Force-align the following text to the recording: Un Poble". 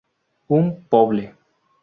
Un 0.57 0.65
Poble". 0.95 1.29